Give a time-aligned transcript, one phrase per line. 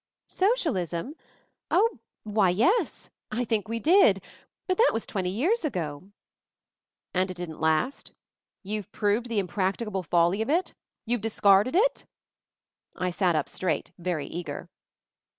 [0.31, 1.13] __"Socialism?
[1.69, 3.11] Oh— wny, yes.
[3.31, 4.19] I think we did.
[4.65, 6.09] But that was twenty years ago."
[7.13, 8.11] "And it didn't last?
[8.63, 10.73] You've proved the \ 40 MOVING THE MOUNTAIN impracticable folly of it?
[11.05, 12.05] YouVe discarded it?"
[12.95, 14.69] I sat up straight, very eager.